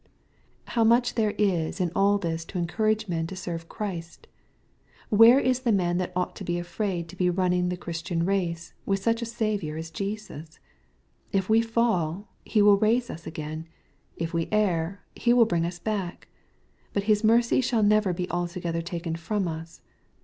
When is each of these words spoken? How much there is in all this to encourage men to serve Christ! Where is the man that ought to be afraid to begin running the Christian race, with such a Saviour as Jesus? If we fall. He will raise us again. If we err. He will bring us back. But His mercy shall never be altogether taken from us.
How 0.69 0.83
much 0.83 1.13
there 1.13 1.35
is 1.37 1.79
in 1.79 1.91
all 1.95 2.17
this 2.17 2.43
to 2.45 2.57
encourage 2.57 3.07
men 3.07 3.27
to 3.27 3.35
serve 3.35 3.69
Christ! 3.69 4.25
Where 5.09 5.39
is 5.39 5.59
the 5.59 5.71
man 5.71 5.99
that 5.99 6.11
ought 6.15 6.35
to 6.37 6.43
be 6.43 6.57
afraid 6.57 7.07
to 7.09 7.15
begin 7.15 7.35
running 7.35 7.69
the 7.69 7.77
Christian 7.77 8.25
race, 8.25 8.73
with 8.83 8.97
such 8.99 9.21
a 9.21 9.25
Saviour 9.27 9.77
as 9.77 9.91
Jesus? 9.91 10.59
If 11.31 11.49
we 11.51 11.61
fall. 11.61 12.29
He 12.43 12.63
will 12.63 12.77
raise 12.77 13.11
us 13.11 13.27
again. 13.27 13.67
If 14.17 14.33
we 14.33 14.47
err. 14.51 15.03
He 15.15 15.33
will 15.33 15.45
bring 15.45 15.67
us 15.67 15.77
back. 15.77 16.27
But 16.93 17.03
His 17.03 17.23
mercy 17.23 17.61
shall 17.61 17.83
never 17.83 18.11
be 18.11 18.27
altogether 18.31 18.81
taken 18.81 19.15
from 19.15 19.47
us. 19.47 19.81